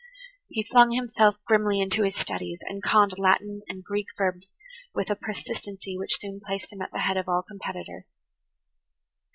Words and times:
He 0.49 0.63
flung 0.67 0.93
himself 0.93 1.35
grimly 1.45 1.79
into 1.79 2.01
his 2.01 2.15
studies 2.15 2.57
and 2.67 2.81
conned 2.81 3.19
Latin 3.19 3.61
and 3.69 3.83
Greek 3.83 4.07
verbs 4.17 4.55
with 4.95 5.11
a 5.11 5.15
persistency 5.15 5.95
which 5.95 6.17
soon 6.19 6.41
placed 6.43 6.73
him 6.73 6.81
at 6.81 6.89
the 6.91 7.01
head 7.01 7.17
of 7.17 7.29
all 7.29 7.43
competitors. 7.43 8.11